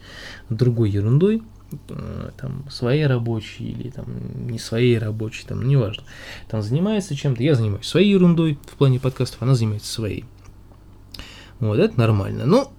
другой 0.50 0.90
ерундой, 0.90 1.44
там, 2.38 2.70
своей 2.70 3.06
рабочей 3.06 3.72
или 3.72 3.90
там 3.90 4.06
не 4.48 4.60
своей 4.60 4.98
рабочей, 4.98 5.46
там, 5.46 5.68
неважно. 5.68 6.04
Там 6.48 6.62
занимается 6.62 7.16
чем-то, 7.16 7.44
я 7.44 7.56
занимаюсь 7.56 7.86
своей 7.86 8.12
ерундой 8.12 8.60
в 8.68 8.76
плане 8.76 9.00
подкастов, 9.00 9.42
она 9.42 9.56
занимается 9.56 9.92
своей. 9.92 10.26
Вот, 11.60 11.80
это 11.80 11.98
нормально. 12.00 12.46
Но, 12.46 12.72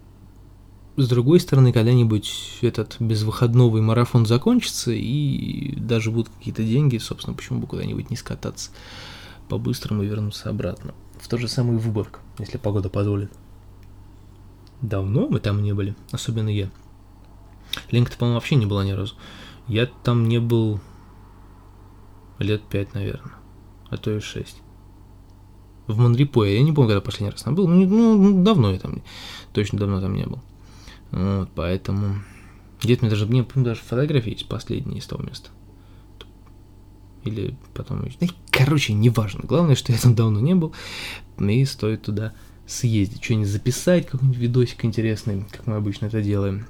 с 0.97 1.09
другой 1.09 1.41
стороны, 1.41 1.73
когда-нибудь 1.73 2.59
этот 2.63 2.97
безвыходновый 3.01 3.83
марафон 3.83 4.27
закончится, 4.27 4.93
и 4.93 5.75
даже 5.77 6.11
будут 6.11 6.29
какие-то 6.31 6.63
деньги, 6.63 6.99
собственно, 6.99 7.37
почему 7.37 7.61
бы 7.61 7.67
куда-нибудь 7.67 8.11
не 8.11 8.17
скататься 8.17 8.71
по-быстрому 9.49 10.03
и 10.03 10.07
вернуться 10.07 10.51
обратно. 10.51 10.95
В 11.21 11.29
тот 11.29 11.41
же 11.41 11.49
самый 11.49 11.79
Выборг, 11.79 12.21
если 12.39 12.59
погода 12.59 12.89
позволит. 12.89 13.31
Давно 14.83 15.27
мы 15.29 15.41
там 15.41 15.63
не 15.63 15.73
были, 15.73 15.97
особенно 16.11 16.49
я. 16.49 16.71
Ленка-то, 17.91 18.19
по-моему, 18.19 18.37
вообще 18.37 18.55
не 18.57 18.67
была 18.67 18.85
ни 18.85 18.93
разу. 18.93 19.15
Я 19.69 19.87
там 19.87 20.29
не 20.29 20.39
был 20.39 20.81
лет 22.39 22.63
пять, 22.63 22.95
наверное. 22.95 23.33
а 23.91 23.97
то 23.97 24.11
и 24.11 24.21
6. 24.21 24.63
В 25.87 25.99
Монрепое, 25.99 26.55
я 26.55 26.63
не 26.63 26.73
помню, 26.73 26.91
когда 26.91 27.01
последний 27.01 27.31
раз 27.31 27.43
там 27.43 27.55
был, 27.55 27.69
ну, 27.69 27.87
ну 27.87 28.43
давно 28.43 28.73
я 28.73 28.79
там, 28.79 29.03
точно 29.53 29.79
давно 29.79 30.01
там 30.01 30.15
не 30.15 30.27
был. 30.27 30.41
Вот, 31.13 31.51
поэтому... 31.55 32.23
Где-то 32.83 33.05
мне 33.05 33.11
даже, 33.11 33.27
мне 33.27 33.47
даже 33.55 33.81
фотографии 33.81 34.33
есть 34.33 34.49
последние 34.49 34.99
из 34.99 35.07
того 35.07 35.23
места. 35.23 35.51
Или 37.25 37.57
потом... 37.75 38.05
Короче, 38.51 38.93
неважно. 38.93 39.41
Главное, 39.45 39.77
что 39.77 39.93
я 39.93 39.99
там 39.99 40.15
давно 40.15 40.41
не 40.41 40.55
был, 40.55 40.75
и 41.39 41.65
стоит 41.65 42.03
туда 42.03 42.33
съездить, 42.67 43.23
что-нибудь 43.23 43.49
записать, 43.49 44.07
какой-нибудь 44.07 44.39
видосик 44.39 44.85
интересный, 44.85 45.45
как 45.51 45.67
мы 45.67 45.77
обычно 45.77 46.07
это 46.07 46.21
делаем. 46.21 46.67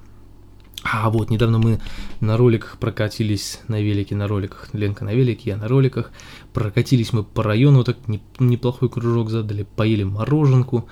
А 0.93 1.11
вот, 1.11 1.31
недавно 1.31 1.59
мы 1.59 1.81
на 2.21 2.37
роликах 2.37 2.79
прокатились 2.79 3.61
на 3.67 3.81
велике, 3.81 4.15
на 4.15 4.29
роликах, 4.29 4.69
Ленка 4.73 5.05
на 5.05 5.15
велике, 5.15 5.51
я 5.51 5.57
на 5.57 5.69
роликах. 5.69 6.13
Прокатились 6.53 7.13
мы 7.13 7.25
по 7.25 7.43
району, 7.43 7.83
так 7.83 7.97
неплохой 8.39 8.89
кружок 8.89 9.31
задали, 9.31 9.65
поели 9.65 10.05
мороженку, 10.05 10.89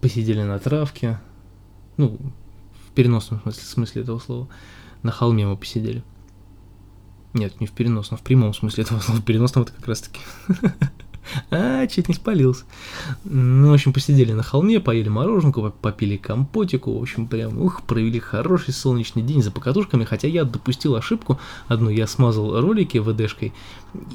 посидели 0.00 0.42
на 0.42 0.58
травке, 0.58 1.20
ну, 1.96 2.18
в 2.86 2.92
переносном 2.92 3.40
смысле, 3.42 3.62
смысле 3.62 4.02
этого 4.02 4.18
слова, 4.18 4.48
на 5.02 5.12
холме 5.12 5.46
мы 5.46 5.56
посидели. 5.56 6.02
Нет, 7.34 7.60
не 7.60 7.66
в 7.66 7.72
переносном, 7.72 8.18
в 8.18 8.22
прямом 8.22 8.52
смысле 8.54 8.84
этого 8.84 9.00
слова, 9.00 9.20
в 9.20 9.24
переносном 9.24 9.64
это 9.64 9.72
как 9.72 9.86
раз 9.86 10.02
таки 10.02 10.20
А, 11.50 11.86
чуть 11.86 12.08
не 12.08 12.14
спалился. 12.14 12.64
Ну, 13.24 13.70
в 13.70 13.74
общем, 13.74 13.92
посидели 13.92 14.32
на 14.32 14.42
холме, 14.42 14.80
поели 14.80 15.08
мороженку, 15.08 15.72
попили 15.80 16.16
компотику, 16.16 16.98
в 16.98 17.02
общем, 17.02 17.26
прям, 17.26 17.60
ух, 17.60 17.82
провели 17.82 18.18
хороший 18.18 18.72
солнечный 18.72 19.22
день 19.22 19.42
за 19.42 19.50
покатушками, 19.50 20.04
хотя 20.04 20.28
я 20.28 20.44
допустил 20.44 20.96
ошибку 20.96 21.38
одну, 21.68 21.90
я 21.90 22.06
смазал 22.06 22.60
ролики 22.60 22.98
ВДшкой, 22.98 23.52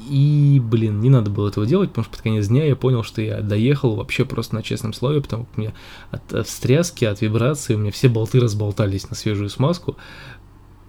и, 0.08 0.60
блин, 0.62 1.00
не 1.00 1.08
надо 1.08 1.30
было 1.30 1.48
этого 1.48 1.66
делать, 1.66 1.90
потому 1.90 2.04
что 2.04 2.12
под 2.12 2.22
конец 2.22 2.48
дня 2.48 2.64
я 2.64 2.76
понял, 2.76 3.02
что 3.02 3.22
я 3.22 3.40
доехал 3.40 3.96
вообще 3.96 4.24
просто 4.24 4.54
на 4.54 4.62
честном 4.62 4.92
слове, 4.92 5.20
потому 5.20 5.44
что 5.44 5.52
у 5.56 5.60
меня 5.60 5.72
от, 6.10 6.32
от 6.32 6.46
встряски, 6.46 7.04
от 7.04 7.20
вибрации 7.20 7.74
у 7.74 7.78
меня 7.78 7.90
все 7.90 8.08
болты 8.08 8.40
разболтались 8.40 9.08
на 9.08 9.16
свежую 9.16 9.48
смазку, 9.48 9.96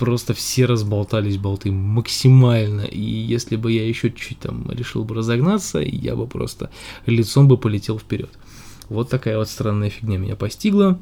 просто 0.01 0.33
все 0.33 0.65
разболтались 0.65 1.37
болты 1.37 1.71
максимально, 1.71 2.81
и 2.81 2.99
если 2.99 3.55
бы 3.55 3.71
я 3.71 3.87
еще 3.87 4.09
чуть-чуть 4.09 4.39
там 4.39 4.67
решил 4.71 5.03
бы 5.03 5.13
разогнаться, 5.13 5.77
я 5.77 6.15
бы 6.15 6.25
просто 6.25 6.71
лицом 7.05 7.47
бы 7.47 7.55
полетел 7.55 7.99
вперед. 7.99 8.31
Вот 8.89 9.11
такая 9.11 9.37
вот 9.37 9.47
странная 9.47 9.91
фигня 9.91 10.17
меня 10.17 10.35
постигла. 10.35 10.97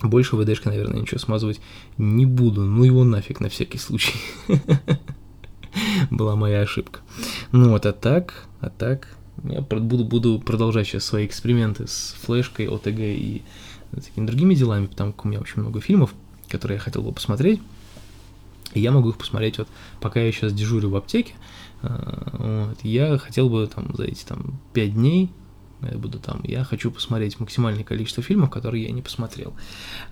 Больше 0.00 0.36
ВДшка, 0.36 0.70
наверное, 0.70 1.02
ничего 1.02 1.18
смазывать 1.18 1.60
не 1.98 2.24
буду. 2.24 2.62
Ну 2.62 2.84
его 2.84 3.04
нафиг 3.04 3.38
на 3.38 3.50
всякий 3.50 3.76
случай. 3.76 4.14
Была 6.10 6.36
моя 6.36 6.62
ошибка. 6.62 7.00
Ну 7.52 7.68
вот, 7.68 7.84
а 7.84 7.92
так, 7.92 8.46
а 8.60 8.70
так, 8.70 9.14
я 9.44 9.60
буду, 9.60 10.06
буду 10.06 10.40
продолжать 10.40 10.86
сейчас 10.86 11.04
свои 11.04 11.26
эксперименты 11.26 11.86
с 11.86 12.16
флешкой, 12.22 12.66
ОТГ 12.66 12.98
и 12.98 13.42
такими 13.94 14.24
другими 14.24 14.54
делами, 14.54 14.86
потому 14.86 15.12
как 15.12 15.26
у 15.26 15.28
меня 15.28 15.40
очень 15.40 15.60
много 15.60 15.82
фильмов, 15.82 16.14
которые 16.48 16.76
я 16.76 16.80
хотел 16.80 17.02
бы 17.02 17.12
посмотреть. 17.12 17.60
И 18.74 18.80
я 18.80 18.92
могу 18.92 19.10
их 19.10 19.18
посмотреть 19.18 19.58
вот, 19.58 19.68
пока 20.00 20.20
я 20.20 20.30
сейчас 20.32 20.52
дежурю 20.52 20.90
в 20.90 20.96
аптеке, 20.96 21.34
э, 21.82 22.66
вот, 22.68 22.78
я 22.84 23.18
хотел 23.18 23.48
бы 23.48 23.66
там 23.66 23.94
за 23.94 24.04
эти 24.04 24.24
там 24.24 24.60
5 24.74 24.94
дней, 24.94 25.30
я 25.82 25.96
буду 25.96 26.18
там, 26.18 26.40
я 26.44 26.62
хочу 26.62 26.90
посмотреть 26.90 27.40
максимальное 27.40 27.84
количество 27.84 28.22
фильмов, 28.22 28.50
которые 28.50 28.84
я 28.84 28.90
не 28.90 29.02
посмотрел. 29.02 29.54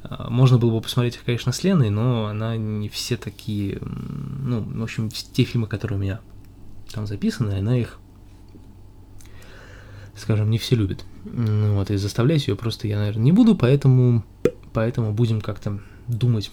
Э, 0.02 0.28
можно 0.28 0.58
было 0.58 0.72
бы 0.72 0.80
посмотреть 0.80 1.16
их, 1.16 1.24
конечно, 1.24 1.52
с 1.52 1.62
Леной, 1.62 1.90
но 1.90 2.26
она 2.26 2.56
не 2.56 2.88
все 2.88 3.16
такие, 3.16 3.78
ну, 3.80 4.60
в 4.62 4.82
общем, 4.82 5.08
те 5.10 5.44
фильмы, 5.44 5.66
которые 5.66 5.98
у 5.98 6.02
меня 6.02 6.20
там 6.92 7.06
записаны, 7.06 7.58
она 7.58 7.78
их, 7.78 7.98
скажем, 10.16 10.50
не 10.50 10.58
все 10.58 10.74
любит. 10.74 11.04
Вот, 11.24 11.90
и 11.90 11.96
заставлять 11.96 12.48
ее 12.48 12.56
просто 12.56 12.88
я, 12.88 12.98
наверное, 12.98 13.22
не 13.22 13.32
буду, 13.32 13.54
поэтому, 13.54 14.24
поэтому 14.72 15.12
будем 15.12 15.40
как-то 15.40 15.80
думать 16.06 16.50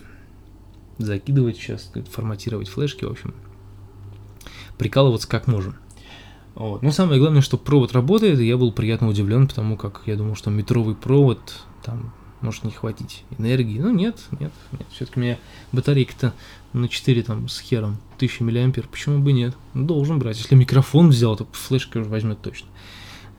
закидывать 0.98 1.58
сейчас, 1.58 1.92
форматировать 2.12 2.70
флешки, 2.70 3.06
в 3.06 3.12
общем, 3.12 3.34
прикалываться 4.78 5.28
как 5.28 5.48
можем. 5.48 5.76
Вот. 6.56 6.82
Но 6.82 6.92
самое 6.92 7.20
главное, 7.20 7.42
что 7.42 7.58
провод 7.58 7.92
работает, 7.92 8.40
и 8.40 8.48
я 8.48 8.58
был 8.58 8.72
приятно 8.72 9.10
удивлен, 9.10 9.48
потому 9.48 9.76
как 9.76 10.04
я 10.06 10.16
думал, 10.16 10.36
что 10.36 10.50
метровый 10.50 10.96
провод 10.96 11.62
там 11.84 12.14
может 12.42 12.64
не 12.64 12.72
хватить 12.72 13.24
энергии. 13.38 13.80
Ну 13.80 13.94
нет, 13.94 14.18
нет, 14.40 14.54
нет. 14.72 14.88
Все-таки 14.92 15.20
у 15.20 15.24
меня 15.24 15.38
батарейка-то 15.72 16.34
на 16.72 16.88
4 16.88 17.24
там 17.24 17.50
с 17.50 17.60
хером, 17.60 17.98
1000 18.18 18.44
миллиампер, 18.44 18.88
почему 18.88 19.20
бы 19.20 19.34
нет? 19.34 19.56
Должен 19.74 20.20
брать. 20.20 20.38
Если 20.38 20.56
микрофон 20.56 21.10
взял, 21.10 21.36
то 21.36 21.46
флешка 21.52 21.98
уже 21.98 22.10
возьмет 22.10 22.42
точно. 22.42 22.70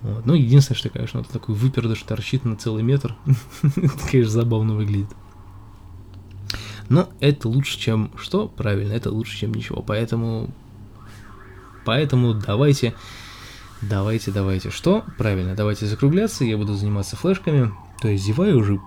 Вот. 0.03 0.27
Ну, 0.27 0.35
единственное, 0.35 0.79
что, 0.79 0.91
конечно, 0.91 1.21
это 1.21 1.33
такой 1.33 1.55
выпердыш 1.55 2.03
торчит 2.03 2.45
на 2.45 2.57
целый 2.57 2.83
метр. 2.83 3.17
это, 3.63 3.91
конечно, 4.11 4.33
забавно 4.33 4.75
выглядит. 4.75 5.09
Но 6.89 7.09
это 7.21 7.49
лучше, 7.49 7.79
чем 7.79 8.11
что? 8.17 8.49
Правильно, 8.49 8.93
это 8.93 9.11
лучше, 9.11 9.37
чем 9.37 9.53
ничего. 9.53 9.83
Поэтому, 9.83 10.51
поэтому 11.85 12.35
давайте, 12.35 12.95
давайте, 13.83 14.31
давайте. 14.31 14.71
Что? 14.71 15.05
Правильно, 15.19 15.55
давайте 15.55 15.87
закругляться. 15.87 16.45
Я 16.45 16.57
буду 16.57 16.75
заниматься 16.75 17.17
флешками. 17.17 17.73
То 18.01 18.09
есть 18.09 18.25
зеваю 18.25 18.59
уже 18.59 18.81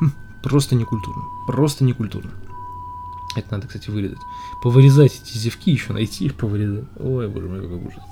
хм, 0.00 0.12
просто 0.42 0.74
некультурно. 0.74 1.22
Просто 1.46 1.84
некультурно. 1.84 2.32
Это 3.36 3.52
надо, 3.52 3.66
кстати, 3.68 3.90
вырезать. 3.90 4.18
Повырезать 4.62 5.20
эти 5.22 5.38
зевки 5.38 5.70
еще, 5.70 5.92
найти 5.92 6.24
их, 6.24 6.34
повырезать. 6.34 6.88
Ой, 6.98 7.28
боже 7.28 7.48
мой, 7.48 7.62
какой 7.62 7.86
ужас 7.86 8.02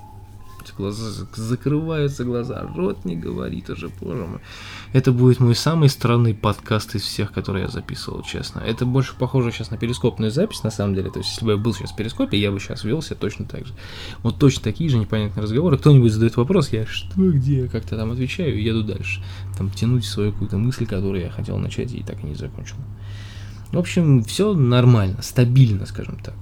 глаза, 0.77 1.27
закрываются 1.35 2.25
глаза, 2.25 2.63
рот 2.75 3.05
не 3.05 3.17
говорит 3.17 3.71
уже, 3.71 3.89
боже 4.01 4.25
мой. 4.27 4.41
Это 4.93 5.13
будет 5.13 5.41
мой 5.41 5.55
самый 5.55 5.89
странный 5.89 6.35
подкаст 6.35 6.95
из 6.95 7.03
всех, 7.03 7.33
которые 7.33 7.65
я 7.65 7.69
записывал, 7.69 8.23
честно. 8.23 8.61
Это 8.61 8.87
больше 8.87 9.15
похоже 9.17 9.53
сейчас 9.53 9.71
на 9.71 9.77
перископную 9.77 10.31
запись, 10.31 10.63
на 10.63 10.71
самом 10.71 10.95
деле. 10.95 11.11
То 11.11 11.19
есть, 11.19 11.31
если 11.31 11.45
бы 11.45 11.53
я 11.53 11.57
был 11.57 11.75
сейчас 11.75 11.93
в 11.93 11.97
перископе, 11.97 12.39
я 12.39 12.51
бы 12.51 12.61
сейчас 12.61 12.85
вел 12.85 13.03
себя 13.03 13.17
точно 13.17 13.45
так 13.45 13.67
же. 13.67 13.75
Вот 14.23 14.39
точно 14.39 14.63
такие 14.63 14.89
же 14.91 14.99
непонятные 14.99 15.43
разговоры. 15.43 15.79
Кто-нибудь 15.79 16.13
задает 16.13 16.37
вопрос, 16.37 16.71
я 16.73 16.87
что, 16.87 17.31
где, 17.31 17.69
как-то 17.69 17.97
там 17.97 18.13
отвечаю 18.13 18.59
и 18.59 18.63
еду 18.63 18.83
дальше. 18.83 19.23
Там 19.57 19.71
тянуть 19.71 20.05
свою 20.05 20.33
какую-то 20.33 20.59
мысль, 20.59 20.87
которую 20.87 21.23
я 21.23 21.31
хотел 21.31 21.59
начать 21.59 21.93
и 21.93 22.03
так 22.03 22.23
и 22.23 22.27
не 22.27 22.35
закончил. 22.35 22.77
В 23.73 23.79
общем, 23.79 24.23
все 24.23 24.55
нормально, 24.55 25.23
стабильно, 25.23 25.87
скажем 25.87 26.19
так. 26.23 26.35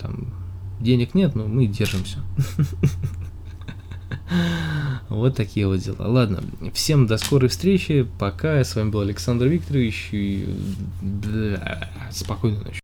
Там 0.00 0.32
денег 0.80 1.14
нет, 1.14 1.34
но 1.34 1.46
мы 1.46 1.66
держимся. 1.66 2.18
Вот 5.08 5.36
такие 5.36 5.66
вот 5.66 5.78
дела. 5.78 6.06
Ладно, 6.06 6.42
всем 6.74 7.06
до 7.06 7.16
скорой 7.16 7.48
встречи. 7.48 8.06
Пока. 8.18 8.62
С 8.62 8.76
вами 8.76 8.90
был 8.90 9.00
Александр 9.00 9.46
Викторович. 9.46 10.10
И... 10.12 10.54
Спокойной 12.10 12.58
ночи. 12.58 12.76